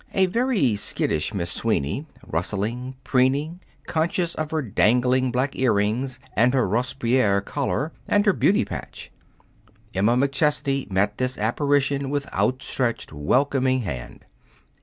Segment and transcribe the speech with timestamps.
[0.15, 6.67] A very skittish Miss Sweeney, rustling, preening, conscious of her dangling black earrings and her
[6.67, 9.11] Robespierre collar and her beauty patch.
[9.93, 14.25] Emma McChesney met this apparition with outstretched, welcoming hand.